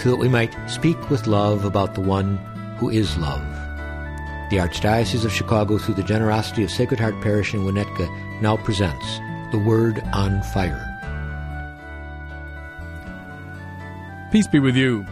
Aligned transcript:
so 0.00 0.10
that 0.10 0.16
we 0.16 0.28
might 0.28 0.54
speak 0.68 1.10
with 1.10 1.26
love 1.26 1.64
about 1.64 1.94
the 1.94 2.00
one 2.00 2.36
who 2.78 2.88
is 2.88 3.16
love. 3.18 3.42
The 4.50 4.56
Archdiocese 4.56 5.24
of 5.24 5.32
Chicago, 5.32 5.76
through 5.76 5.94
the 5.94 6.02
generosity 6.02 6.62
of 6.64 6.70
Sacred 6.70 7.00
Heart 7.00 7.20
Parish 7.20 7.52
in 7.52 7.62
Winnetka, 7.62 8.08
now 8.40 8.56
presents 8.56 9.18
The 9.52 9.58
Word 9.58 10.02
on 10.12 10.42
Fire. 10.54 10.84
Peace 14.32 14.46
be 14.46 14.58
with 14.58 14.76
you. 14.76 15.04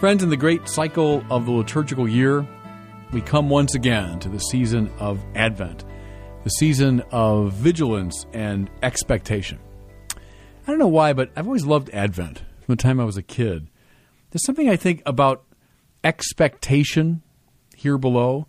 Friends, 0.00 0.22
in 0.22 0.28
the 0.28 0.36
great 0.36 0.68
cycle 0.68 1.24
of 1.30 1.46
the 1.46 1.52
liturgical 1.52 2.08
year, 2.08 2.46
we 3.12 3.20
come 3.20 3.48
once 3.48 3.74
again 3.74 4.18
to 4.20 4.28
the 4.28 4.40
season 4.40 4.92
of 4.98 5.24
Advent, 5.34 5.84
the 6.42 6.50
season 6.50 7.02
of 7.10 7.52
vigilance 7.52 8.26
and 8.32 8.68
expectation. 8.82 9.58
I 10.12 10.70
don't 10.70 10.78
know 10.78 10.88
why, 10.88 11.12
but 11.12 11.30
I've 11.36 11.46
always 11.46 11.64
loved 11.64 11.90
Advent 11.90 12.38
from 12.38 12.74
the 12.76 12.82
time 12.82 13.00
I 13.00 13.04
was 13.04 13.16
a 13.16 13.22
kid. 13.22 13.68
There's 14.34 14.44
something 14.44 14.68
I 14.68 14.74
think 14.74 15.00
about 15.06 15.44
expectation 16.02 17.22
here 17.76 17.96
below 17.96 18.48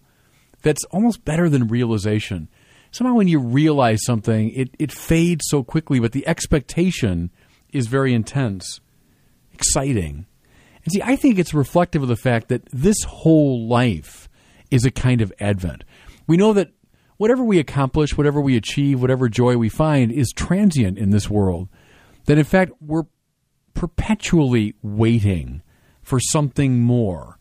that's 0.64 0.84
almost 0.86 1.24
better 1.24 1.48
than 1.48 1.68
realization. 1.68 2.50
Somehow, 2.90 3.14
when 3.14 3.28
you 3.28 3.38
realize 3.38 4.00
something, 4.04 4.50
it, 4.50 4.72
it 4.80 4.92
fades 4.92 5.46
so 5.48 5.64
quickly, 5.64 6.00
but 6.00 6.12
the 6.12 6.28
expectation 6.28 7.30
is 7.72 7.86
very 7.86 8.16
intense, 8.16 8.82
exciting. 9.54 10.26
And 10.84 10.92
see, 10.92 11.04
I 11.04 11.16
think 11.16 11.38
it's 11.38 11.54
reflective 11.54 12.02
of 12.02 12.08
the 12.08 12.16
fact 12.16 12.48
that 12.48 12.66
this 12.74 13.04
whole 13.04 13.68
life 13.68 14.28
is 14.72 14.86
a 14.86 14.92
kind 14.92 15.22
of 15.22 15.32
advent. 15.40 15.84
We 16.26 16.36
know 16.36 16.54
that 16.54 16.72
whatever 17.18 17.44
we 17.44 17.60
accomplish, 17.60 18.18
whatever 18.18 18.42
we 18.42 18.58
achieve, 18.58 19.04
whatever 19.04 19.30
joy 19.30 19.56
we 19.56 19.70
find 19.70 20.12
is 20.12 20.34
transient 20.36 20.98
in 20.98 21.12
this 21.12 21.30
world. 21.30 21.70
That 22.26 22.40
in 22.40 22.44
fact, 22.44 22.72
we're 22.82 23.06
perpetually 23.76 24.74
waiting 24.82 25.62
for 26.06 26.20
something 26.20 26.80
more. 26.80 27.40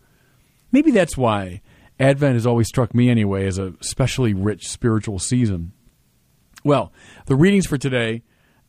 Maybe 0.73 0.91
that's 0.91 1.17
why 1.17 1.61
Advent 2.01 2.35
has 2.35 2.47
always 2.47 2.67
struck 2.67 2.95
me 2.95 3.11
anyway 3.11 3.47
as 3.47 3.59
a 3.59 3.75
especially 3.81 4.33
rich 4.33 4.67
spiritual 4.69 5.19
season. 5.19 5.73
Well, 6.65 6.93
the 7.27 7.37
readings 7.37 7.67
for 7.67 7.77
today 7.77 8.23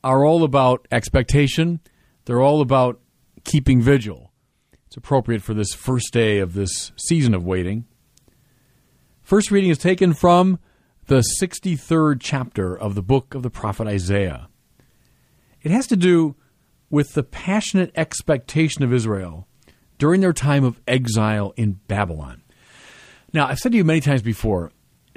are 0.03 0.25
all 0.25 0.43
about 0.43 0.85
expectation. 0.91 1.79
They're 2.25 2.41
all 2.41 2.61
about 2.61 2.99
keeping 3.45 3.81
vigil. 3.81 4.31
It's 4.85 4.97
appropriate 4.97 5.41
for 5.41 5.53
this 5.53 5.73
first 5.73 6.11
day 6.11 6.39
of 6.39 6.53
this 6.53 6.91
season 6.97 7.33
of 7.33 7.45
waiting. 7.45 7.85
First 9.21 9.49
reading 9.49 9.69
is 9.69 9.77
taken 9.77 10.13
from 10.13 10.59
the 11.07 11.23
63rd 11.41 12.17
chapter 12.19 12.77
of 12.77 12.95
the 12.95 13.01
book 13.01 13.33
of 13.33 13.43
the 13.43 13.49
prophet 13.49 13.87
Isaiah. 13.87 14.49
It 15.63 15.71
has 15.71 15.87
to 15.87 15.95
do 15.95 16.35
with 16.89 17.13
the 17.13 17.23
passionate 17.23 17.91
expectation 17.95 18.83
of 18.83 18.93
Israel 18.93 19.47
during 19.97 20.21
their 20.21 20.33
time 20.33 20.63
of 20.63 20.79
exile 20.87 21.53
in 21.55 21.79
Babylon. 21.87 22.41
Now, 23.33 23.47
I've 23.47 23.59
said 23.59 23.71
to 23.73 23.77
you 23.77 23.83
many 23.83 24.01
times 24.01 24.21
before, 24.21 24.71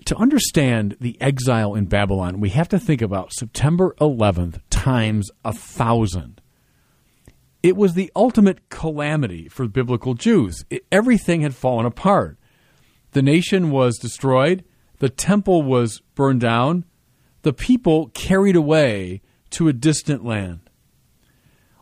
to 0.05 0.17
understand 0.17 0.97
the 1.01 1.21
exile 1.21 1.75
in 1.75 1.87
Babylon, 1.87 2.41
we 2.41 2.51
have 2.51 2.69
to 2.71 2.79
think 2.79 3.03
about 3.03 3.33
September 3.33 3.95
11th 4.01 4.61
times 4.71 5.31
a 5.45 5.53
thousand. 5.53 6.41
It 7.63 7.77
was 7.77 7.95
the 7.95 8.11
ultimate 8.15 8.69
calamity 8.71 9.49
for 9.49 9.67
biblical 9.67 10.15
Jews. 10.15 10.65
It, 10.71 10.87
everything 10.93 11.43
had 11.43 11.55
fallen 11.55 11.87
apart. 11.87 12.39
The 13.13 13.23
nation 13.23 13.71
was 13.71 13.99
destroyed, 13.99 14.65
the 14.99 15.09
temple 15.09 15.63
was 15.63 16.01
burned 16.15 16.41
down, 16.41 16.85
the 17.43 17.53
people 17.53 18.09
carried 18.15 18.57
away 18.57 19.23
to 19.51 19.69
a 19.69 19.73
distant 19.73 20.25
land. 20.25 20.61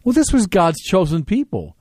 Well, 0.05 0.13
this 0.13 0.33
was 0.33 0.47
God's 0.47 0.81
chosen 0.83 1.25
people. 1.25 1.76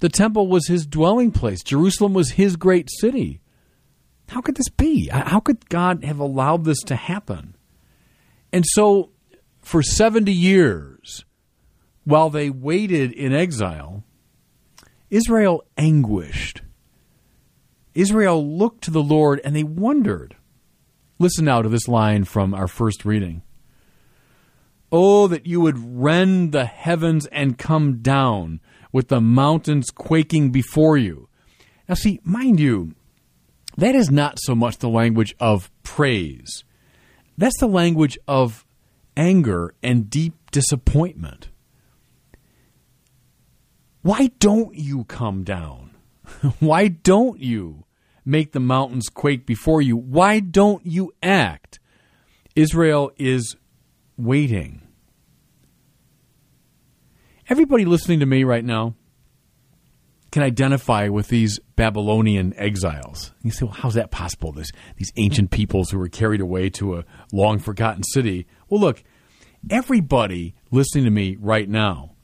The 0.00 0.08
temple 0.08 0.46
was 0.46 0.68
his 0.68 0.86
dwelling 0.86 1.32
place. 1.32 1.62
Jerusalem 1.62 2.14
was 2.14 2.32
his 2.32 2.56
great 2.56 2.88
city. 3.00 3.40
How 4.28 4.40
could 4.40 4.56
this 4.56 4.68
be? 4.68 5.08
How 5.08 5.40
could 5.40 5.68
God 5.68 6.04
have 6.04 6.18
allowed 6.18 6.64
this 6.64 6.80
to 6.84 6.96
happen? 6.96 7.56
And 8.52 8.64
so, 8.66 9.10
for 9.60 9.82
70 9.82 10.32
years, 10.32 11.24
while 12.04 12.30
they 12.30 12.50
waited 12.50 13.12
in 13.12 13.32
exile, 13.32 14.04
Israel 15.10 15.64
anguished. 15.76 16.62
Israel 17.94 18.46
looked 18.46 18.84
to 18.84 18.90
the 18.90 19.02
Lord 19.02 19.40
and 19.42 19.56
they 19.56 19.64
wondered. 19.64 20.36
Listen 21.18 21.46
now 21.46 21.62
to 21.62 21.68
this 21.68 21.88
line 21.88 22.24
from 22.24 22.54
our 22.54 22.68
first 22.68 23.04
reading. 23.04 23.42
Oh, 24.92 25.26
that 25.26 25.46
you 25.46 25.60
would 25.60 26.00
rend 26.00 26.52
the 26.52 26.64
heavens 26.64 27.26
and 27.26 27.58
come 27.58 27.98
down 27.98 28.60
with 28.92 29.08
the 29.08 29.20
mountains 29.20 29.90
quaking 29.90 30.50
before 30.50 30.96
you. 30.96 31.28
Now, 31.88 31.94
see, 31.94 32.20
mind 32.24 32.60
you, 32.60 32.94
that 33.76 33.94
is 33.94 34.10
not 34.10 34.38
so 34.40 34.54
much 34.54 34.78
the 34.78 34.88
language 34.88 35.34
of 35.38 35.70
praise. 35.82 36.64
That's 37.36 37.58
the 37.58 37.68
language 37.68 38.18
of 38.26 38.66
anger 39.16 39.74
and 39.82 40.10
deep 40.10 40.50
disappointment. 40.50 41.48
Why 44.02 44.30
don't 44.38 44.74
you 44.74 45.04
come 45.04 45.44
down? 45.44 45.90
Why 46.60 46.88
don't 46.88 47.40
you 47.40 47.84
make 48.24 48.52
the 48.52 48.60
mountains 48.60 49.08
quake 49.08 49.46
before 49.46 49.82
you? 49.82 49.96
Why 49.96 50.40
don't 50.40 50.84
you 50.84 51.12
act? 51.22 51.78
Israel 52.54 53.12
is 53.16 53.56
waiting. 54.16 54.87
Everybody 57.50 57.86
listening 57.86 58.20
to 58.20 58.26
me 58.26 58.44
right 58.44 58.64
now 58.64 58.94
can 60.30 60.42
identify 60.42 61.08
with 61.08 61.28
these 61.28 61.58
Babylonian 61.76 62.52
exiles. 62.56 63.32
You 63.42 63.50
say, 63.50 63.64
well, 63.64 63.74
how's 63.74 63.94
that 63.94 64.10
possible? 64.10 64.52
This, 64.52 64.70
these 64.96 65.12
ancient 65.16 65.50
peoples 65.50 65.90
who 65.90 65.98
were 65.98 66.08
carried 66.08 66.42
away 66.42 66.68
to 66.70 66.98
a 66.98 67.04
long 67.32 67.58
forgotten 67.58 68.02
city. 68.02 68.46
Well, 68.68 68.80
look, 68.80 69.02
everybody 69.70 70.54
listening 70.70 71.04
to 71.04 71.10
me 71.10 71.36
right 71.40 71.68
now 71.68 72.16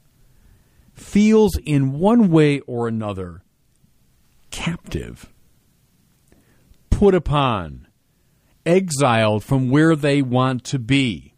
feels 0.93 1.57
in 1.57 1.97
one 1.97 2.29
way 2.29 2.59
or 2.61 2.87
another 2.87 3.43
captive, 4.51 5.33
put 6.91 7.15
upon, 7.15 7.87
exiled 8.63 9.43
from 9.43 9.71
where 9.71 9.95
they 9.95 10.21
want 10.21 10.63
to 10.65 10.77
be. 10.77 11.34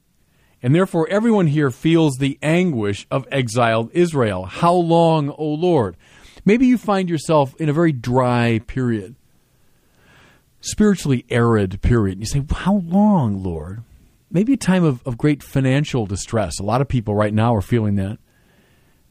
And 0.63 0.73
therefore, 0.73 1.07
everyone 1.09 1.47
here 1.47 1.69
feels 1.69 2.17
the 2.17 2.39
anguish 2.41 3.05
of 3.11 3.27
exiled 3.31 3.91
Israel. 3.93 4.45
How 4.45 4.73
long, 4.73 5.29
O 5.29 5.45
Lord? 5.45 5.95
Maybe 6.45 6.65
you 6.65 6.77
find 6.77 7.09
yourself 7.09 7.53
in 7.59 7.69
a 7.69 7.73
very 7.73 7.91
dry 7.91 8.61
period, 8.67 9.15
spiritually 10.61 11.25
arid 11.29 11.81
period. 11.81 12.19
You 12.19 12.25
say, 12.25 12.43
How 12.49 12.77
long, 12.85 13.43
Lord? 13.43 13.83
Maybe 14.31 14.53
a 14.53 14.57
time 14.57 14.83
of, 14.83 15.05
of 15.05 15.17
great 15.17 15.43
financial 15.43 16.05
distress. 16.05 16.59
A 16.59 16.63
lot 16.63 16.81
of 16.81 16.87
people 16.87 17.15
right 17.15 17.33
now 17.33 17.53
are 17.55 17.61
feeling 17.61 17.95
that. 17.95 18.17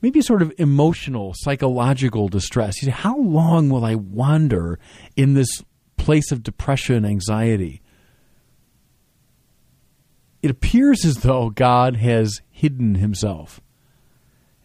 Maybe 0.03 0.21
sort 0.21 0.43
of 0.43 0.53
emotional, 0.59 1.33
psychological 1.37 2.29
distress. 2.29 2.83
You 2.83 2.87
say, 2.87 2.93
How 2.93 3.17
long 3.17 3.69
will 3.69 3.85
I 3.85 3.95
wander 3.95 4.79
in 5.15 5.35
this 5.35 5.63
place 5.97 6.33
of 6.33 6.43
depression 6.43 7.05
anxiety? 7.05 7.83
It 10.47 10.51
appears 10.51 11.05
as 11.05 11.17
though 11.17 11.51
God 11.51 11.97
has 11.97 12.41
hidden 12.53 12.95
himself. 12.95 13.61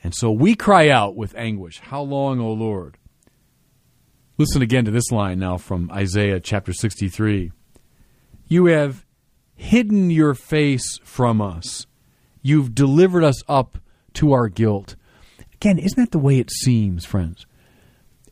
And 0.03 0.13
so 0.13 0.31
we 0.31 0.53
cry 0.53 0.89
out 0.89 1.15
with 1.15 1.33
anguish, 1.35 1.79
How 1.79 2.03
long, 2.03 2.39
O 2.39 2.53
Lord? 2.53 2.99
Listen 4.37 4.61
again 4.61 4.85
to 4.85 4.91
this 4.91 5.09
line 5.11 5.39
now 5.39 5.57
from 5.57 5.89
Isaiah 5.91 6.39
chapter 6.39 6.71
63. 6.71 7.51
You 8.47 8.65
have 8.67 9.07
hidden 9.55 10.11
your 10.11 10.35
face 10.35 10.99
from 11.03 11.41
us. 11.41 11.87
You've 12.43 12.75
delivered 12.75 13.23
us 13.23 13.41
up 13.47 13.79
to 14.13 14.33
our 14.33 14.49
guilt. 14.49 14.95
Again, 15.55 15.79
isn't 15.79 15.97
that 15.99 16.11
the 16.11 16.19
way 16.19 16.37
it 16.37 16.51
seems, 16.51 17.05
friends? 17.05 17.47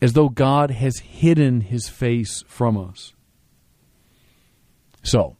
As 0.03 0.13
though 0.13 0.29
God 0.29 0.69
has 0.69 0.99
hidden 0.99 1.61
his 1.61 1.89
face 1.89 2.43
from 2.47 2.77
us. 2.77 3.13
So, 5.01 5.37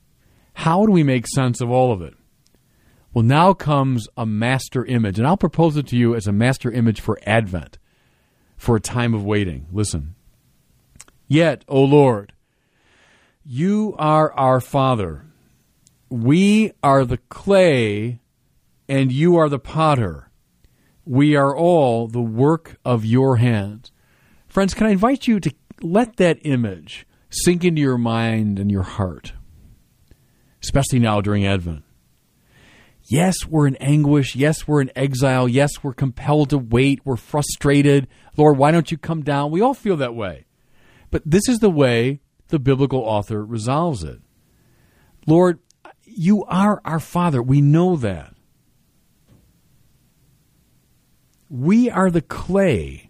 how 0.59 0.85
do 0.85 0.91
we 0.91 1.03
make 1.03 1.25
sense 1.25 1.61
of 1.61 1.71
all 1.71 1.93
of 1.93 2.01
it? 2.01 2.13
Well, 3.13 3.23
now 3.23 3.53
comes 3.53 4.09
a 4.17 4.25
master 4.25 4.83
image, 4.83 5.17
and 5.17 5.25
I'll 5.25 5.37
propose 5.37 5.77
it 5.77 5.87
to 5.87 5.95
you 5.95 6.15
as 6.15 6.27
a 6.27 6.33
master 6.33 6.69
image 6.69 6.99
for 6.99 7.17
Advent, 7.25 7.77
for 8.57 8.75
a 8.75 8.81
time 8.81 9.13
of 9.13 9.23
waiting. 9.23 9.67
Listen. 9.71 10.15
Yet, 11.29 11.63
O 11.69 11.81
Lord, 11.81 12.33
you 13.45 13.95
are 13.97 14.33
our 14.33 14.59
Father. 14.59 15.27
We 16.09 16.73
are 16.83 17.05
the 17.05 17.19
clay, 17.29 18.19
and 18.89 19.13
you 19.13 19.37
are 19.37 19.47
the 19.47 19.59
potter. 19.59 20.29
We 21.05 21.37
are 21.37 21.55
all 21.55 22.09
the 22.09 22.21
work 22.21 22.79
of 22.83 23.05
your 23.05 23.37
hands. 23.37 23.93
Friends, 24.49 24.73
can 24.73 24.87
I 24.87 24.91
invite 24.91 25.25
you 25.25 25.39
to 25.39 25.55
let 25.81 26.17
that 26.17 26.39
image 26.41 27.07
sink 27.29 27.63
into 27.63 27.81
your 27.81 27.97
mind 27.97 28.59
and 28.59 28.69
your 28.69 28.83
heart, 28.83 29.31
especially 30.61 30.99
now 30.99 31.21
during 31.21 31.45
Advent? 31.45 31.83
Yes, 33.09 33.45
we're 33.47 33.67
in 33.67 33.75
anguish. 33.77 34.35
Yes, 34.35 34.67
we're 34.67 34.81
in 34.81 34.91
exile. 34.95 35.47
Yes, 35.49 35.83
we're 35.83 35.93
compelled 35.93 36.51
to 36.51 36.59
wait. 36.59 37.01
We're 37.03 37.15
frustrated. 37.15 38.07
Lord, 38.37 38.57
why 38.57 38.71
don't 38.71 38.91
you 38.91 38.97
come 38.97 39.23
down? 39.23 39.49
We 39.49 39.61
all 39.61 39.73
feel 39.73 39.97
that 39.97 40.13
way. 40.13 40.45
But 41.09 41.23
this 41.25 41.49
is 41.49 41.57
the 41.57 41.71
way 41.71 42.21
the 42.49 42.59
biblical 42.59 42.99
author 42.99 43.43
resolves 43.43 44.03
it. 44.03 44.19
Lord, 45.25 45.59
you 46.05 46.45
are 46.45 46.81
our 46.85 46.99
Father. 46.99 47.41
We 47.41 47.61
know 47.61 47.95
that. 47.95 48.35
We 51.49 51.89
are 51.89 52.11
the 52.11 52.21
clay. 52.21 53.09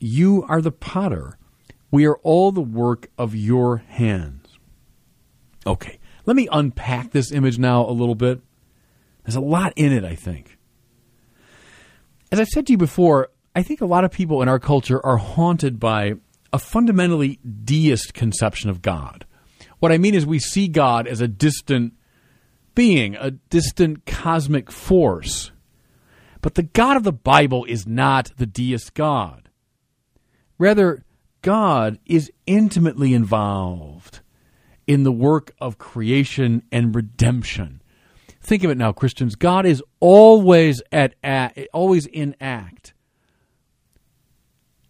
You 0.00 0.44
are 0.48 0.60
the 0.60 0.72
potter. 0.72 1.38
We 1.90 2.04
are 2.06 2.16
all 2.18 2.50
the 2.50 2.60
work 2.60 3.10
of 3.16 3.34
your 3.34 3.78
hands. 3.78 4.58
Okay, 5.66 5.95
let 6.26 6.36
me 6.36 6.48
unpack 6.50 7.12
this 7.12 7.32
image 7.32 7.58
now 7.58 7.88
a 7.88 7.92
little 7.92 8.14
bit. 8.14 8.40
There's 9.24 9.36
a 9.36 9.40
lot 9.40 9.72
in 9.76 9.92
it, 9.92 10.04
I 10.04 10.14
think. 10.14 10.58
As 12.30 12.40
I've 12.40 12.48
said 12.48 12.66
to 12.66 12.72
you 12.72 12.78
before, 12.78 13.30
I 13.54 13.62
think 13.62 13.80
a 13.80 13.86
lot 13.86 14.04
of 14.04 14.10
people 14.10 14.42
in 14.42 14.48
our 14.48 14.58
culture 14.58 15.04
are 15.04 15.16
haunted 15.16 15.80
by 15.80 16.14
a 16.52 16.58
fundamentally 16.58 17.38
deist 17.64 18.12
conception 18.12 18.68
of 18.70 18.82
God. 18.82 19.24
What 19.78 19.92
I 19.92 19.98
mean 19.98 20.14
is, 20.14 20.26
we 20.26 20.38
see 20.38 20.68
God 20.68 21.06
as 21.06 21.20
a 21.20 21.28
distant 21.28 21.94
being, 22.74 23.14
a 23.16 23.30
distant 23.30 24.04
cosmic 24.06 24.70
force. 24.70 25.52
But 26.42 26.54
the 26.54 26.62
God 26.62 26.96
of 26.96 27.02
the 27.02 27.12
Bible 27.12 27.64
is 27.64 27.86
not 27.86 28.32
the 28.36 28.46
deist 28.46 28.94
God. 28.94 29.48
Rather, 30.58 31.04
God 31.42 31.98
is 32.06 32.32
intimately 32.46 33.14
involved 33.14 34.20
in 34.86 35.02
the 35.02 35.12
work 35.12 35.52
of 35.60 35.78
creation 35.78 36.62
and 36.70 36.94
redemption. 36.94 37.82
Think 38.40 38.62
of 38.62 38.70
it 38.70 38.78
now, 38.78 38.92
Christians. 38.92 39.34
God 39.34 39.66
is 39.66 39.82
always 39.98 40.80
at, 40.92 41.14
always 41.72 42.06
in 42.06 42.36
act, 42.40 42.94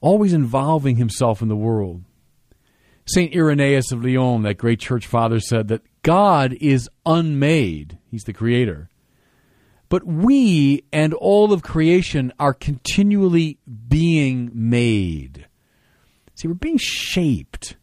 always 0.01 0.33
involving 0.33 0.97
himself 0.97 1.41
in 1.41 1.49
the 1.49 1.57
world. 1.57 2.05
St. 3.07 3.35
Irenaeus 3.35 3.93
of 3.93 4.05
Lyon, 4.05 4.43
that 4.43 4.59
great 4.59 4.81
church 4.81 5.07
father, 5.07 5.41
said 5.41 5.69
that 5.69 5.83
God 6.03 6.53
is 6.61 6.91
unmade. 7.07 7.99
He's 8.11 8.25
the 8.25 8.33
creator. 8.33 8.91
But 9.89 10.05
we 10.05 10.85
and 10.93 11.15
all 11.15 11.53
of 11.53 11.63
creation 11.63 12.33
are 12.39 12.53
continually 12.53 13.59
being 13.89 14.51
made. 14.53 15.47
See, 16.35 16.49
we're 16.49 16.55
being 16.55 16.79
shaped 16.79 17.77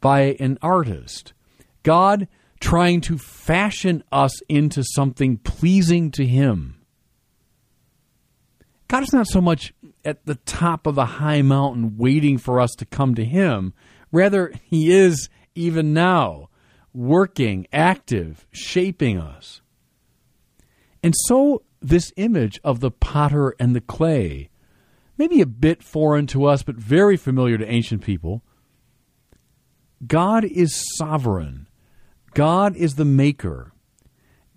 by 0.00 0.36
an 0.38 0.58
artist. 0.62 1.32
God 1.82 2.28
trying 2.60 3.00
to 3.02 3.18
fashion 3.18 4.04
us 4.12 4.40
into 4.48 4.82
something 4.84 5.36
pleasing 5.38 6.10
to 6.12 6.24
Him. 6.24 6.82
God 8.88 9.02
is 9.02 9.12
not 9.12 9.26
so 9.26 9.40
much 9.40 9.74
at 10.04 10.26
the 10.26 10.36
top 10.36 10.86
of 10.86 10.98
a 10.98 11.04
high 11.04 11.42
mountain 11.42 11.96
waiting 11.96 12.38
for 12.38 12.60
us 12.60 12.70
to 12.78 12.84
come 12.84 13.14
to 13.14 13.24
Him. 13.24 13.74
Rather, 14.12 14.52
He 14.64 14.90
is 14.92 15.28
even 15.54 15.92
now 15.92 16.48
working, 16.94 17.66
active, 17.72 18.46
shaping 18.52 19.18
us. 19.18 19.60
And 21.02 21.14
so, 21.26 21.62
this 21.80 22.12
image 22.16 22.60
of 22.62 22.80
the 22.80 22.90
potter 22.90 23.54
and 23.58 23.74
the 23.74 23.80
clay, 23.80 24.50
maybe 25.18 25.40
a 25.40 25.46
bit 25.46 25.82
foreign 25.82 26.26
to 26.28 26.44
us, 26.44 26.62
but 26.62 26.76
very 26.76 27.16
familiar 27.16 27.58
to 27.58 27.68
ancient 27.68 28.02
people. 28.02 28.44
God 30.06 30.44
is 30.44 30.84
sovereign 30.96 31.66
God 32.34 32.76
is 32.76 32.94
the 32.94 33.04
maker. 33.04 33.72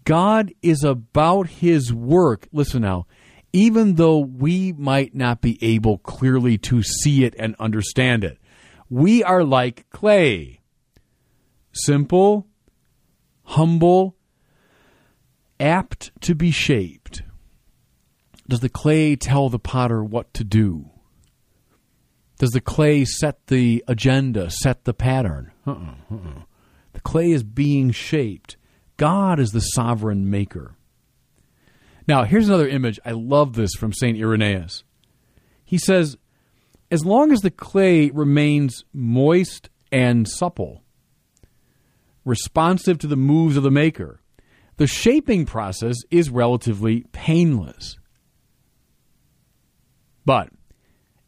God 0.04 0.54
is 0.62 0.84
about 0.84 1.48
his 1.48 1.94
work. 1.94 2.48
Listen 2.52 2.84
now, 2.84 3.08
even 3.52 3.96
though 3.96 4.20
we 4.20 4.74
might 4.74 5.16
not 5.16 5.42
be 5.42 5.58
able 5.62 5.98
clearly 6.00 6.58
to 6.60 6.84
see 6.84 7.24
it 7.24 7.36
and 7.40 7.56
understand 7.60 8.24
it, 8.24 8.38
we 8.90 9.24
are 9.24 9.44
like 9.44 9.90
clay 9.90 10.60
simple, 11.74 12.48
humble, 13.44 14.16
apt 15.60 16.12
to 16.22 16.36
be 16.36 16.52
shaped. 16.52 17.24
Does 18.48 18.60
the 18.60 18.70
clay 18.70 19.16
tell 19.16 19.50
the 19.50 19.60
potter 19.60 20.04
what 20.04 20.34
to 20.36 20.44
do? 20.44 20.90
Does 22.38 22.52
the 22.52 22.62
clay 22.62 23.06
set 23.06 23.48
the 23.48 23.84
agenda, 23.88 24.50
set 24.50 24.84
the 24.84 24.94
pattern? 24.94 25.52
Uh-uh, 25.66 25.96
uh-uh. 26.12 26.42
The 26.96 27.02
clay 27.02 27.32
is 27.32 27.44
being 27.44 27.92
shaped. 27.92 28.58
God 28.98 29.40
is 29.40 29.52
the 29.52 29.60
sovereign 29.60 30.30
maker. 30.30 30.76
Now, 32.08 32.24
here's 32.24 32.48
another 32.48 32.68
image. 32.68 33.00
I 33.06 33.12
love 33.12 33.54
this 33.54 33.74
from 33.74 33.94
St. 33.94 34.18
Irenaeus. 34.18 34.84
He 35.66 35.78
says, 35.78 36.18
as 36.90 37.06
long 37.06 37.32
as 37.32 37.42
the 37.42 37.52
clay 37.52 38.10
remains 38.12 38.86
moist 38.94 39.70
and 39.92 40.28
supple, 40.28 40.84
responsive 42.24 42.98
to 43.00 43.08
the 43.08 43.18
moves 43.18 43.58
of 43.58 43.64
the 43.64 43.72
maker, 43.72 44.22
the 44.78 44.88
shaping 44.88 45.46
process 45.46 45.98
is 46.10 46.30
relatively 46.30 47.06
painless. 47.12 47.98
But 50.26 50.50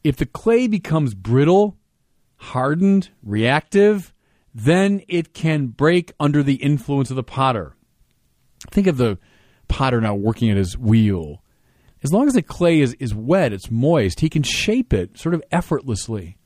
if 0.04 0.16
the 0.16 0.26
clay 0.26 0.68
becomes 0.68 1.14
brittle, 1.14 1.76
hardened, 2.38 3.10
reactive, 3.22 4.14
then 4.58 5.04
it 5.08 5.36
can 5.36 5.68
break 5.68 6.12
under 6.20 6.42
the 6.42 6.56
influence 6.56 7.12
of 7.12 7.16
the 7.16 7.22
potter. 7.22 7.76
Think 8.72 8.88
of 8.88 8.98
the 8.98 9.20
potter 9.68 10.02
now 10.02 10.16
working 10.16 10.50
at 10.50 10.58
his 10.58 10.76
wheel. 10.76 11.44
As 12.04 12.12
long 12.12 12.28
as 12.28 12.34
the 12.34 12.42
clay 12.42 12.80
is, 12.80 12.96
is 12.96 13.14
wet, 13.14 13.54
it's 13.54 13.70
moist, 13.70 14.22
he 14.22 14.30
can 14.30 14.42
shape 14.42 14.94
it 14.94 15.16
sort 15.16 15.36
of 15.36 15.44
effortlessly. 15.52 16.38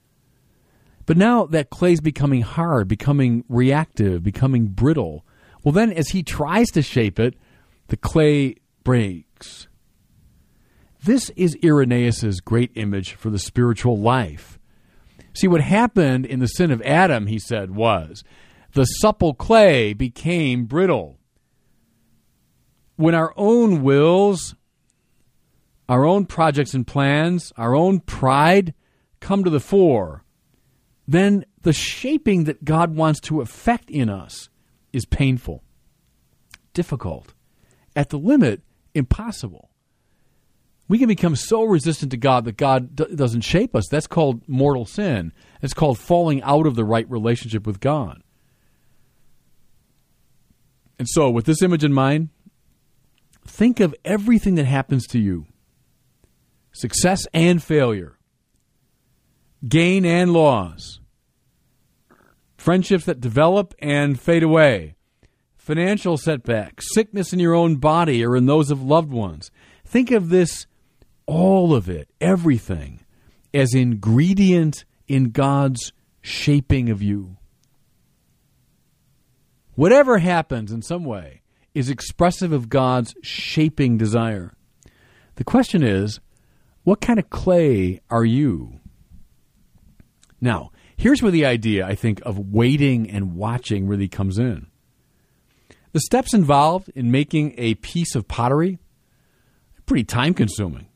But 1.05 1.15
now 1.15 1.45
that 1.45 1.69
clay 1.69 1.93
is 1.93 2.01
becoming 2.01 2.41
hard, 2.41 2.89
becoming 2.89 3.45
reactive, 3.47 4.24
becoming 4.24 4.67
brittle. 4.67 5.25
Well, 5.63 5.71
then 5.71 5.93
as 5.93 6.09
he 6.09 6.21
tries 6.21 6.67
to 6.71 6.81
shape 6.81 7.17
it, 7.17 7.36
the 7.88 7.97
clay 7.97 8.57
breaks. 8.83 9.69
This 11.01 11.29
is 11.38 11.57
Irenaeus' 11.63 12.41
great 12.41 12.71
image 12.75 13.13
for 13.13 13.29
the 13.29 13.39
spiritual 13.39 13.97
life. 13.97 14.59
See, 15.33 15.47
what 15.47 15.61
happened 15.61 16.25
in 16.25 16.39
the 16.39 16.47
sin 16.47 16.71
of 16.71 16.81
Adam, 16.81 17.27
he 17.27 17.39
said, 17.39 17.71
was 17.71 18.23
the 18.73 18.85
supple 18.85 19.33
clay 19.33 19.93
became 19.93 20.65
brittle. 20.65 21.17
When 22.95 23.15
our 23.15 23.33
own 23.35 23.81
wills, 23.81 24.55
our 25.89 26.05
own 26.05 26.25
projects 26.25 26.73
and 26.73 26.85
plans, 26.85 27.51
our 27.57 27.75
own 27.75 28.01
pride 28.01 28.73
come 29.19 29.43
to 29.43 29.50
the 29.50 29.59
fore, 29.59 30.23
then 31.07 31.45
the 31.61 31.73
shaping 31.73 32.43
that 32.45 32.63
God 32.63 32.95
wants 32.95 33.19
to 33.21 33.41
effect 33.41 33.89
in 33.89 34.09
us 34.09 34.50
is 34.93 35.05
painful, 35.05 35.63
difficult, 36.73 37.33
at 37.95 38.09
the 38.09 38.19
limit, 38.19 38.61
impossible 38.93 39.70
we 40.91 41.00
can 41.00 41.07
become 41.07 41.38
so 41.38 41.63
resistant 41.63 42.12
to 42.12 42.17
God 42.17 42.43
that 42.43 42.57
God 42.57 42.98
d- 42.98 43.15
doesn't 43.15 43.45
shape 43.45 43.77
us. 43.77 43.88
That's 43.88 44.07
called 44.07 44.45
mortal 44.45 44.86
sin. 44.86 45.31
It's 45.62 45.74
called 45.74 45.98
falling 45.98 46.43
out 46.43 46.67
of 46.67 46.75
the 46.75 46.83
right 46.83 47.10
relationship 47.10 47.65
with 47.65 47.79
God. 47.79 48.21
And 51.00 51.07
so, 51.07 51.29
with 51.29 51.45
this 51.45 51.62
image 51.62 51.86
in 51.86 51.93
mind, 51.93 52.27
think 53.48 53.79
of 53.79 53.95
everything 54.03 54.55
that 54.55 54.65
happens 54.65 55.07
to 55.07 55.19
you 55.19 55.45
success 56.74 57.25
and 57.33 57.63
failure, 57.63 58.17
gain 59.65 60.03
and 60.03 60.33
loss, 60.33 61.00
friendships 62.57 63.05
that 63.05 63.21
develop 63.21 63.74
and 63.79 64.19
fade 64.19 64.43
away, 64.43 64.95
financial 65.55 66.17
setbacks, 66.17 66.93
sickness 66.93 67.31
in 67.31 67.39
your 67.39 67.55
own 67.55 67.77
body 67.77 68.25
or 68.25 68.36
in 68.36 68.45
those 68.45 68.69
of 68.69 68.83
loved 68.83 69.13
ones. 69.13 69.51
Think 69.86 70.12
of 70.12 70.27
this 70.27 70.67
all 71.31 71.73
of 71.73 71.89
it, 71.89 72.09
everything, 72.19 73.00
as 73.53 73.73
ingredient 73.73 74.85
in 75.07 75.31
God's 75.31 75.93
shaping 76.21 76.89
of 76.89 77.01
you. 77.01 77.38
Whatever 79.75 80.17
happens 80.19 80.71
in 80.71 80.81
some 80.81 81.05
way 81.05 81.41
is 81.73 81.89
expressive 81.89 82.51
of 82.51 82.69
God's 82.69 83.15
shaping 83.21 83.97
desire. 83.97 84.53
The 85.35 85.43
question 85.43 85.83
is, 85.83 86.19
what 86.83 87.01
kind 87.01 87.17
of 87.17 87.29
clay 87.29 88.01
are 88.09 88.25
you? 88.25 88.79
Now, 90.41 90.71
Here's 91.01 91.23
where 91.23 91.31
the 91.31 91.47
idea, 91.47 91.88
I 91.88 91.95
think, 91.95 92.21
of 92.27 92.38
waiting 92.38 93.09
and 93.09 93.35
watching 93.35 93.88
really 93.88 94.07
comes 94.07 94.38
in. 94.38 94.67
The 95.93 96.00
steps 96.00 96.31
involved 96.31 96.89
in 96.93 97.09
making 97.09 97.55
a 97.57 97.73
piece 97.73 98.13
of 98.13 98.27
pottery 98.27 98.77
are 99.79 99.81
pretty 99.88 100.03
time 100.03 100.35
consuming. 100.35 100.89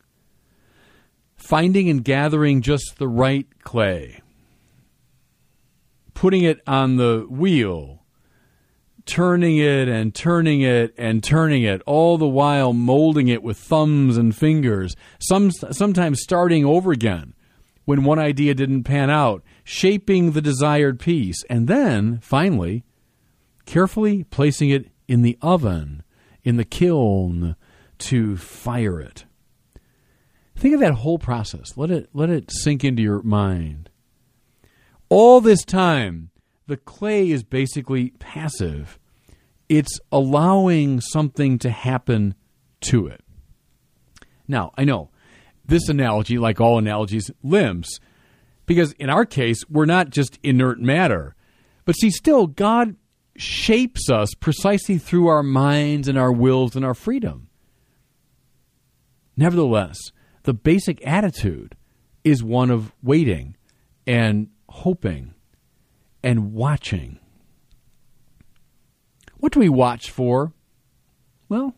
Finding 1.46 1.88
and 1.88 2.02
gathering 2.02 2.60
just 2.60 2.98
the 2.98 3.06
right 3.06 3.46
clay, 3.62 4.20
putting 6.12 6.42
it 6.42 6.60
on 6.66 6.96
the 6.96 7.24
wheel, 7.30 8.02
turning 9.04 9.56
it 9.56 9.86
and 9.86 10.12
turning 10.12 10.62
it 10.62 10.92
and 10.98 11.22
turning 11.22 11.62
it, 11.62 11.82
all 11.86 12.18
the 12.18 12.26
while 12.26 12.72
molding 12.72 13.28
it 13.28 13.44
with 13.44 13.56
thumbs 13.56 14.16
and 14.16 14.34
fingers, 14.34 14.96
some, 15.20 15.52
sometimes 15.52 16.20
starting 16.20 16.64
over 16.64 16.90
again 16.90 17.32
when 17.84 18.02
one 18.02 18.18
idea 18.18 18.52
didn't 18.52 18.82
pan 18.82 19.08
out, 19.08 19.44
shaping 19.62 20.32
the 20.32 20.42
desired 20.42 20.98
piece, 20.98 21.44
and 21.48 21.68
then, 21.68 22.18
finally, 22.18 22.82
carefully 23.66 24.24
placing 24.24 24.70
it 24.70 24.90
in 25.06 25.22
the 25.22 25.38
oven, 25.40 26.02
in 26.42 26.56
the 26.56 26.64
kiln, 26.64 27.54
to 27.98 28.36
fire 28.36 28.98
it. 28.98 29.26
Think 30.56 30.74
of 30.74 30.80
that 30.80 30.94
whole 30.94 31.18
process. 31.18 31.76
Let 31.76 31.90
it, 31.90 32.08
let 32.14 32.30
it 32.30 32.50
sink 32.50 32.82
into 32.82 33.02
your 33.02 33.22
mind. 33.22 33.90
All 35.08 35.40
this 35.40 35.64
time, 35.64 36.30
the 36.66 36.78
clay 36.78 37.30
is 37.30 37.44
basically 37.44 38.10
passive. 38.18 38.98
It's 39.68 40.00
allowing 40.10 41.00
something 41.00 41.58
to 41.58 41.70
happen 41.70 42.34
to 42.82 43.06
it. 43.06 43.22
Now, 44.48 44.72
I 44.76 44.84
know 44.84 45.10
this 45.64 45.88
analogy, 45.88 46.38
like 46.38 46.60
all 46.60 46.78
analogies, 46.78 47.30
limps, 47.42 48.00
because 48.64 48.92
in 48.92 49.10
our 49.10 49.24
case, 49.24 49.62
we're 49.68 49.84
not 49.84 50.10
just 50.10 50.38
inert 50.42 50.80
matter. 50.80 51.34
But 51.84 51.94
see, 51.94 52.10
still, 52.10 52.46
God 52.46 52.96
shapes 53.36 54.08
us 54.10 54.34
precisely 54.34 54.98
through 54.98 55.28
our 55.28 55.42
minds 55.42 56.08
and 56.08 56.18
our 56.18 56.32
wills 56.32 56.74
and 56.74 56.84
our 56.84 56.94
freedom. 56.94 57.48
Nevertheless, 59.36 59.98
the 60.46 60.54
basic 60.54 61.04
attitude 61.04 61.76
is 62.22 62.42
one 62.42 62.70
of 62.70 62.94
waiting 63.02 63.56
and 64.06 64.48
hoping 64.68 65.34
and 66.22 66.52
watching. 66.52 67.18
What 69.38 69.52
do 69.52 69.58
we 69.58 69.68
watch 69.68 70.08
for? 70.08 70.52
Well, 71.48 71.74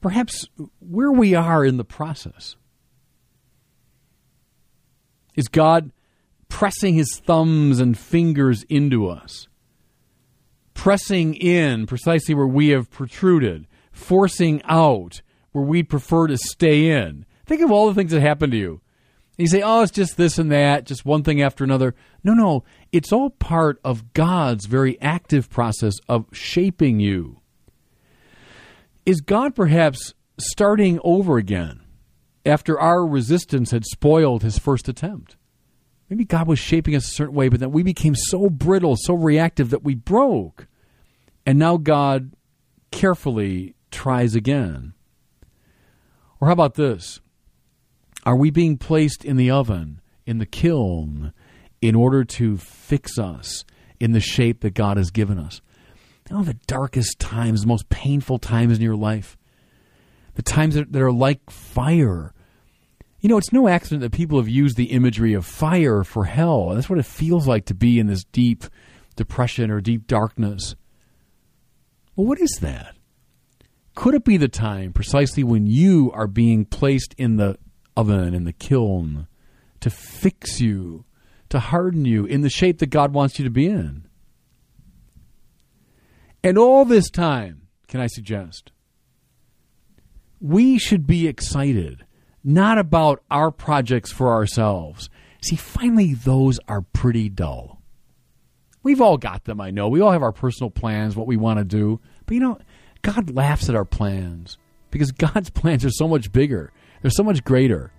perhaps 0.00 0.48
where 0.78 1.10
we 1.10 1.34
are 1.34 1.64
in 1.64 1.78
the 1.78 1.84
process. 1.84 2.54
Is 5.34 5.48
God 5.48 5.90
pressing 6.48 6.94
his 6.94 7.20
thumbs 7.24 7.80
and 7.80 7.98
fingers 7.98 8.62
into 8.68 9.08
us? 9.08 9.48
Pressing 10.74 11.34
in 11.34 11.86
precisely 11.86 12.36
where 12.36 12.46
we 12.46 12.68
have 12.68 12.88
protruded, 12.88 13.66
forcing 13.90 14.62
out 14.64 15.22
where 15.50 15.64
we 15.64 15.82
prefer 15.82 16.28
to 16.28 16.36
stay 16.36 16.88
in. 16.88 17.26
Think 17.50 17.62
of 17.62 17.72
all 17.72 17.88
the 17.88 17.94
things 17.94 18.12
that 18.12 18.20
happen 18.20 18.52
to 18.52 18.56
you. 18.56 18.80
And 19.36 19.38
you 19.38 19.48
say, 19.48 19.60
oh, 19.60 19.82
it's 19.82 19.90
just 19.90 20.16
this 20.16 20.38
and 20.38 20.52
that, 20.52 20.86
just 20.86 21.04
one 21.04 21.24
thing 21.24 21.42
after 21.42 21.64
another. 21.64 21.96
No, 22.22 22.32
no, 22.32 22.62
it's 22.92 23.12
all 23.12 23.30
part 23.30 23.80
of 23.82 24.12
God's 24.12 24.66
very 24.66 25.00
active 25.00 25.50
process 25.50 25.94
of 26.08 26.26
shaping 26.30 27.00
you. 27.00 27.40
Is 29.04 29.20
God 29.20 29.56
perhaps 29.56 30.14
starting 30.38 31.00
over 31.02 31.38
again 31.38 31.80
after 32.46 32.78
our 32.78 33.04
resistance 33.04 33.72
had 33.72 33.84
spoiled 33.84 34.44
his 34.44 34.56
first 34.56 34.88
attempt? 34.88 35.34
Maybe 36.08 36.24
God 36.24 36.46
was 36.46 36.60
shaping 36.60 36.94
us 36.94 37.08
a 37.08 37.14
certain 37.14 37.34
way, 37.34 37.48
but 37.48 37.58
then 37.58 37.72
we 37.72 37.82
became 37.82 38.14
so 38.14 38.48
brittle, 38.48 38.94
so 38.96 39.14
reactive 39.14 39.70
that 39.70 39.82
we 39.82 39.96
broke. 39.96 40.68
And 41.44 41.58
now 41.58 41.78
God 41.78 42.30
carefully 42.92 43.74
tries 43.90 44.36
again. 44.36 44.92
Or 46.40 46.46
how 46.46 46.52
about 46.52 46.74
this? 46.74 47.18
Are 48.24 48.36
we 48.36 48.50
being 48.50 48.76
placed 48.76 49.24
in 49.24 49.36
the 49.36 49.50
oven, 49.50 50.00
in 50.26 50.38
the 50.38 50.46
kiln, 50.46 51.32
in 51.80 51.94
order 51.94 52.24
to 52.24 52.58
fix 52.58 53.18
us 53.18 53.64
in 53.98 54.12
the 54.12 54.20
shape 54.20 54.60
that 54.60 54.74
God 54.74 54.96
has 54.96 55.10
given 55.10 55.38
us? 55.38 55.62
You 56.28 56.36
know, 56.36 56.42
the 56.42 56.58
darkest 56.66 57.18
times, 57.18 57.62
the 57.62 57.66
most 57.66 57.88
painful 57.88 58.38
times 58.38 58.76
in 58.76 58.82
your 58.82 58.96
life, 58.96 59.36
the 60.34 60.42
times 60.42 60.74
that, 60.74 60.92
that 60.92 61.02
are 61.02 61.12
like 61.12 61.50
fire. 61.50 62.32
You 63.20 63.28
know, 63.28 63.36
it's 63.36 63.52
no 63.52 63.68
accident 63.68 64.02
that 64.02 64.12
people 64.12 64.38
have 64.38 64.48
used 64.48 64.76
the 64.76 64.92
imagery 64.92 65.34
of 65.34 65.44
fire 65.44 66.04
for 66.04 66.26
hell. 66.26 66.70
That's 66.70 66.88
what 66.88 66.98
it 66.98 67.06
feels 67.06 67.46
like 67.46 67.66
to 67.66 67.74
be 67.74 67.98
in 67.98 68.06
this 68.06 68.24
deep 68.24 68.64
depression 69.16 69.70
or 69.70 69.80
deep 69.80 70.06
darkness. 70.06 70.76
Well, 72.16 72.26
what 72.26 72.40
is 72.40 72.58
that? 72.60 72.94
Could 73.94 74.14
it 74.14 74.24
be 74.24 74.36
the 74.36 74.48
time 74.48 74.92
precisely 74.92 75.42
when 75.42 75.66
you 75.66 76.10
are 76.14 76.26
being 76.26 76.64
placed 76.64 77.14
in 77.18 77.36
the 77.36 77.58
oven, 78.00 78.34
in 78.34 78.44
the 78.44 78.52
kiln, 78.52 79.26
to 79.80 79.90
fix 79.90 80.60
you, 80.60 81.04
to 81.48 81.58
harden 81.58 82.04
you 82.04 82.24
in 82.24 82.40
the 82.40 82.50
shape 82.50 82.78
that 82.78 82.90
God 82.90 83.12
wants 83.12 83.38
you 83.38 83.44
to 83.44 83.50
be 83.50 83.66
in? 83.66 84.08
And 86.42 86.56
all 86.56 86.84
this 86.84 87.10
time, 87.10 87.68
can 87.88 88.00
I 88.00 88.06
suggest, 88.06 88.72
we 90.40 90.78
should 90.78 91.06
be 91.06 91.28
excited 91.28 92.04
not 92.42 92.78
about 92.78 93.22
our 93.30 93.50
projects 93.50 94.10
for 94.10 94.32
ourselves. 94.32 95.10
See, 95.42 95.56
finally, 95.56 96.14
those 96.14 96.58
are 96.68 96.80
pretty 96.80 97.28
dull. 97.28 97.80
We've 98.82 99.00
all 99.00 99.18
got 99.18 99.44
them, 99.44 99.60
I 99.60 99.70
know. 99.70 99.88
We 99.88 100.00
all 100.00 100.12
have 100.12 100.22
our 100.22 100.32
personal 100.32 100.70
plans, 100.70 101.14
what 101.14 101.26
we 101.26 101.36
want 101.36 101.58
to 101.58 101.64
do. 101.64 102.00
But 102.24 102.34
you 102.34 102.40
know, 102.40 102.58
God 103.02 103.34
laughs 103.34 103.68
at 103.68 103.74
our 103.74 103.84
plans 103.84 104.56
because 104.90 105.12
God's 105.12 105.50
plans 105.50 105.84
are 105.84 105.90
so 105.90 106.08
much 106.08 106.32
bigger, 106.32 106.72
they're 107.02 107.10
so 107.10 107.22
much 107.22 107.44
greater. 107.44 107.92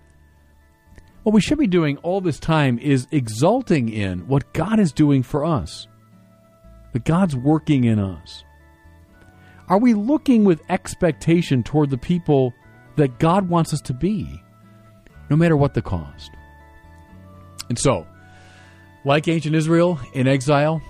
What 1.22 1.34
we 1.34 1.40
should 1.40 1.58
be 1.58 1.66
doing 1.66 1.98
all 1.98 2.20
this 2.20 2.40
time 2.40 2.78
is 2.78 3.06
exulting 3.12 3.88
in 3.88 4.26
what 4.26 4.52
God 4.52 4.80
is 4.80 4.92
doing 4.92 5.22
for 5.22 5.44
us, 5.44 5.86
that 6.92 7.04
God's 7.04 7.36
working 7.36 7.84
in 7.84 7.98
us. 7.98 8.44
Are 9.68 9.78
we 9.78 9.94
looking 9.94 10.44
with 10.44 10.62
expectation 10.68 11.62
toward 11.62 11.90
the 11.90 11.98
people 11.98 12.52
that 12.96 13.18
God 13.18 13.48
wants 13.48 13.72
us 13.72 13.80
to 13.82 13.94
be, 13.94 14.42
no 15.30 15.36
matter 15.36 15.56
what 15.56 15.74
the 15.74 15.82
cost? 15.82 16.32
And 17.68 17.78
so, 17.78 18.06
like 19.04 19.28
ancient 19.28 19.54
Israel 19.54 20.00
in 20.14 20.26
exile, 20.26 20.82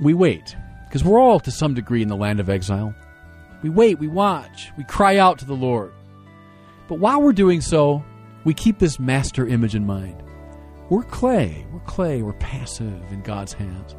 we 0.00 0.12
wait, 0.12 0.56
because 0.88 1.04
we're 1.04 1.20
all 1.20 1.40
to 1.40 1.50
some 1.50 1.74
degree 1.74 2.02
in 2.02 2.08
the 2.08 2.16
land 2.16 2.40
of 2.40 2.50
exile. 2.50 2.94
We 3.62 3.70
wait, 3.70 4.00
we 4.00 4.08
watch, 4.08 4.72
we 4.76 4.84
cry 4.84 5.18
out 5.18 5.38
to 5.38 5.44
the 5.44 5.54
Lord. 5.54 5.92
But 6.88 6.98
while 6.98 7.22
we're 7.22 7.32
doing 7.32 7.60
so, 7.60 8.04
we 8.44 8.54
keep 8.54 8.78
this 8.78 8.98
master 8.98 9.46
image 9.46 9.74
in 9.74 9.86
mind. 9.86 10.22
We're 10.88 11.04
clay, 11.04 11.66
we're 11.72 11.80
clay, 11.80 12.22
we're 12.22 12.32
passive 12.34 13.12
in 13.12 13.22
God's 13.22 13.52
hands. 13.52 13.94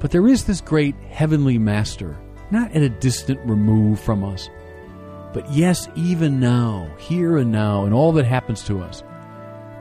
But 0.00 0.10
there 0.10 0.26
is 0.26 0.44
this 0.44 0.60
great 0.60 0.96
heavenly 1.08 1.58
master, 1.58 2.18
not 2.50 2.72
at 2.72 2.82
a 2.82 2.88
distant 2.88 3.40
remove 3.48 4.00
from 4.00 4.24
us, 4.24 4.48
but 5.32 5.50
yes, 5.52 5.88
even 5.94 6.40
now, 6.40 6.90
here 6.98 7.36
and 7.36 7.52
now, 7.52 7.84
and 7.84 7.92
all 7.92 8.12
that 8.12 8.24
happens 8.24 8.62
to 8.64 8.80
us, 8.80 9.02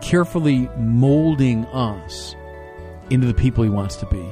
carefully 0.01 0.69
molding 0.77 1.65
us 1.67 2.35
into 3.09 3.25
the 3.25 3.33
people 3.33 3.63
He 3.63 3.69
wants 3.69 3.95
to 3.97 4.05
be. 4.07 4.25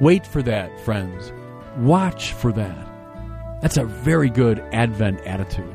Wait 0.00 0.26
for 0.26 0.42
that, 0.42 0.78
friends. 0.80 1.32
Watch 1.78 2.32
for 2.32 2.52
that. 2.52 2.88
That's 3.60 3.76
a 3.76 3.84
very 3.84 4.30
good 4.30 4.60
Advent 4.72 5.20
attitude. 5.22 5.74